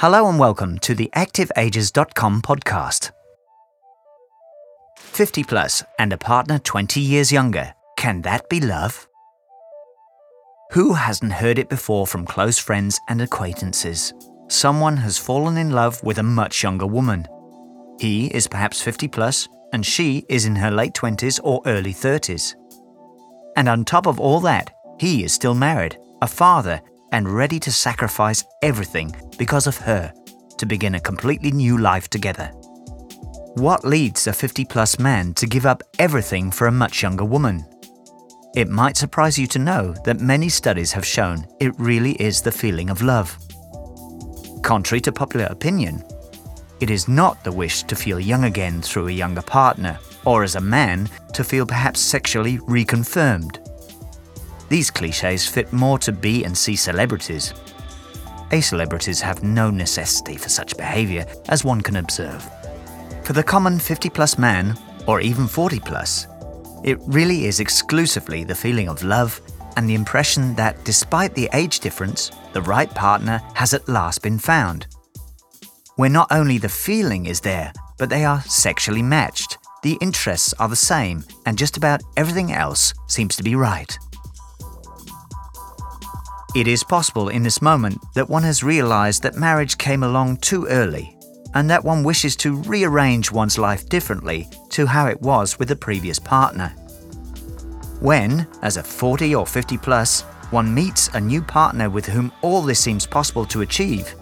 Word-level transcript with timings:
Hello 0.00 0.28
and 0.28 0.38
welcome 0.38 0.78
to 0.80 0.94
the 0.94 1.08
Activagers.com 1.16 2.42
podcast. 2.42 3.12
50 4.98 5.42
plus 5.42 5.82
and 5.98 6.12
a 6.12 6.18
partner 6.18 6.58
20 6.58 7.00
years 7.00 7.32
younger. 7.32 7.72
Can 7.96 8.20
that 8.20 8.46
be 8.50 8.60
love? 8.60 9.08
Who 10.72 10.92
hasn't 10.92 11.32
heard 11.32 11.58
it 11.58 11.70
before 11.70 12.06
from 12.06 12.26
close 12.26 12.58
friends 12.58 13.00
and 13.08 13.22
acquaintances? 13.22 14.12
Someone 14.48 14.98
has 14.98 15.16
fallen 15.16 15.56
in 15.56 15.70
love 15.70 16.04
with 16.04 16.18
a 16.18 16.22
much 16.22 16.62
younger 16.62 16.86
woman. 16.86 17.26
He 17.98 18.26
is 18.26 18.46
perhaps 18.46 18.82
50 18.82 19.08
plus 19.08 19.48
and 19.72 19.86
she 19.86 20.26
is 20.28 20.44
in 20.44 20.56
her 20.56 20.70
late 20.70 20.92
20s 20.92 21.40
or 21.42 21.62
early 21.64 21.94
30s. 21.94 22.54
And 23.56 23.66
on 23.66 23.86
top 23.86 24.06
of 24.06 24.20
all 24.20 24.40
that, 24.40 24.74
he 25.00 25.24
is 25.24 25.32
still 25.32 25.54
married, 25.54 25.96
a 26.20 26.26
father, 26.28 26.82
and 27.16 27.34
ready 27.34 27.58
to 27.58 27.72
sacrifice 27.72 28.44
everything 28.60 29.10
because 29.38 29.66
of 29.66 29.78
her 29.78 30.12
to 30.58 30.66
begin 30.66 30.96
a 30.96 31.00
completely 31.00 31.50
new 31.50 31.78
life 31.78 32.10
together. 32.10 32.48
What 33.54 33.86
leads 33.86 34.26
a 34.26 34.34
50 34.34 34.66
plus 34.66 34.98
man 34.98 35.32
to 35.32 35.46
give 35.46 35.64
up 35.64 35.82
everything 35.98 36.50
for 36.50 36.66
a 36.66 36.78
much 36.82 37.02
younger 37.02 37.24
woman? 37.24 37.64
It 38.54 38.68
might 38.68 38.98
surprise 38.98 39.38
you 39.38 39.46
to 39.46 39.58
know 39.58 39.94
that 40.04 40.20
many 40.20 40.50
studies 40.50 40.92
have 40.92 41.06
shown 41.06 41.46
it 41.58 41.72
really 41.78 42.12
is 42.20 42.42
the 42.42 42.52
feeling 42.52 42.90
of 42.90 43.00
love. 43.00 43.34
Contrary 44.62 45.00
to 45.00 45.10
popular 45.10 45.46
opinion, 45.46 46.04
it 46.80 46.90
is 46.90 47.08
not 47.08 47.42
the 47.44 47.52
wish 47.52 47.84
to 47.84 47.96
feel 47.96 48.20
young 48.20 48.44
again 48.44 48.82
through 48.82 49.08
a 49.08 49.20
younger 49.22 49.40
partner, 49.40 49.98
or 50.26 50.42
as 50.42 50.56
a 50.56 50.60
man, 50.60 51.08
to 51.32 51.42
feel 51.42 51.64
perhaps 51.64 51.98
sexually 51.98 52.58
reconfirmed. 52.58 53.65
These 54.68 54.90
cliches 54.90 55.46
fit 55.46 55.72
more 55.72 55.98
to 56.00 56.12
B 56.12 56.44
and 56.44 56.56
C 56.56 56.76
celebrities. 56.76 57.54
A 58.52 58.60
celebrities 58.60 59.20
have 59.20 59.42
no 59.42 59.70
necessity 59.70 60.36
for 60.36 60.48
such 60.48 60.76
behaviour, 60.76 61.26
as 61.48 61.64
one 61.64 61.80
can 61.80 61.96
observe. 61.96 62.48
For 63.24 63.32
the 63.32 63.42
common 63.42 63.78
50 63.78 64.10
plus 64.10 64.38
man, 64.38 64.76
or 65.06 65.20
even 65.20 65.46
40 65.46 65.80
plus, 65.80 66.26
it 66.84 66.98
really 67.02 67.46
is 67.46 67.60
exclusively 67.60 68.44
the 68.44 68.54
feeling 68.54 68.88
of 68.88 69.02
love 69.02 69.40
and 69.76 69.88
the 69.88 69.94
impression 69.94 70.54
that 70.54 70.84
despite 70.84 71.34
the 71.34 71.48
age 71.52 71.80
difference, 71.80 72.30
the 72.52 72.62
right 72.62 72.92
partner 72.94 73.40
has 73.54 73.74
at 73.74 73.88
last 73.88 74.22
been 74.22 74.38
found 74.38 74.86
where 75.96 76.10
not 76.10 76.28
only 76.30 76.58
the 76.58 76.68
feeling 76.68 77.26
is 77.26 77.40
there, 77.40 77.72
but 77.98 78.10
they 78.10 78.24
are 78.24 78.42
sexually 78.42 79.02
matched, 79.02 79.58
the 79.82 79.98
interests 80.00 80.54
are 80.58 80.68
the 80.68 80.76
same, 80.76 81.24
and 81.46 81.58
just 81.58 81.76
about 81.76 82.02
everything 82.16 82.52
else 82.52 82.92
seems 83.08 83.34
to 83.36 83.42
be 83.42 83.54
right. 83.54 83.98
It 86.56 86.66
is 86.66 86.82
possible 86.82 87.28
in 87.28 87.42
this 87.42 87.60
moment 87.60 88.00
that 88.14 88.30
one 88.30 88.42
has 88.44 88.64
realized 88.64 89.22
that 89.22 89.36
marriage 89.36 89.76
came 89.76 90.02
along 90.02 90.38
too 90.38 90.64
early, 90.68 91.14
and 91.52 91.68
that 91.68 91.84
one 91.84 92.02
wishes 92.02 92.34
to 92.36 92.62
rearrange 92.62 93.30
one's 93.30 93.58
life 93.58 93.86
differently 93.90 94.48
to 94.70 94.86
how 94.86 95.06
it 95.06 95.20
was 95.20 95.58
with 95.58 95.68
the 95.68 95.76
previous 95.76 96.18
partner. 96.18 96.70
When, 98.00 98.46
as 98.62 98.78
a 98.78 98.82
40 98.82 99.34
or 99.34 99.46
50 99.46 99.76
plus, 99.76 100.22
one 100.48 100.72
meets 100.72 101.08
a 101.08 101.20
new 101.20 101.42
partner 101.42 101.90
with 101.90 102.06
whom 102.06 102.32
all 102.40 102.62
this 102.62 102.80
seems 102.80 103.06
possible 103.06 103.44
to 103.44 103.60
achieve, 103.60 104.14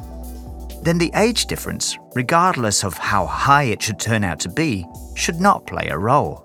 then 0.83 0.99
the 0.99 1.13
age 1.15 1.47
difference, 1.47 1.97
regardless 2.17 2.83
of 2.83 2.99
how 2.99 3.27
high 3.27 3.63
it 3.63 3.81
should 3.81 4.01
turn 4.01 4.25
out 4.25 4.41
to 4.41 4.49
be, 4.49 4.85
should 5.15 5.41
not 5.41 5.69
play 5.69 5.87
a 5.87 5.97
role. 5.97 6.44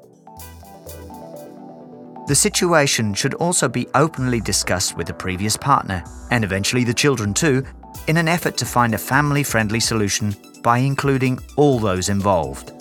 The 2.29 2.35
situation 2.35 3.15
should 3.15 3.33
also 3.33 3.67
be 3.67 3.87
openly 3.95 4.39
discussed 4.39 4.95
with 4.95 5.07
the 5.07 5.15
previous 5.15 5.57
partner, 5.57 6.03
and 6.29 6.43
eventually 6.43 6.83
the 6.83 6.93
children 6.93 7.33
too, 7.33 7.65
in 8.07 8.17
an 8.17 8.27
effort 8.27 8.55
to 8.57 8.65
find 8.67 8.93
a 8.93 8.99
family 8.99 9.41
friendly 9.41 9.79
solution 9.79 10.35
by 10.61 10.77
including 10.77 11.39
all 11.55 11.79
those 11.79 12.07
involved. 12.07 12.71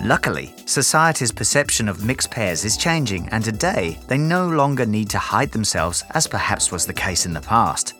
Luckily, 0.00 0.54
society's 0.64 1.32
perception 1.32 1.88
of 1.88 2.04
mixed 2.04 2.30
pairs 2.30 2.64
is 2.64 2.76
changing, 2.76 3.28
and 3.30 3.42
today 3.42 3.98
they 4.06 4.16
no 4.16 4.48
longer 4.48 4.86
need 4.86 5.10
to 5.10 5.18
hide 5.18 5.50
themselves 5.50 6.04
as 6.10 6.28
perhaps 6.28 6.70
was 6.70 6.86
the 6.86 6.94
case 6.94 7.26
in 7.26 7.32
the 7.32 7.40
past. 7.40 7.94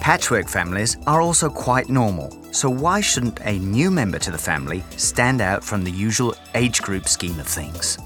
Patchwork 0.00 0.48
families 0.48 0.98
are 1.08 1.20
also 1.20 1.50
quite 1.50 1.88
normal, 1.88 2.30
so 2.52 2.70
why 2.70 3.00
shouldn't 3.00 3.40
a 3.40 3.58
new 3.58 3.90
member 3.90 4.20
to 4.20 4.30
the 4.30 4.38
family 4.38 4.84
stand 4.90 5.40
out 5.40 5.64
from 5.64 5.82
the 5.82 5.90
usual 5.90 6.36
age 6.54 6.80
group 6.80 7.08
scheme 7.08 7.40
of 7.40 7.48
things? 7.48 7.98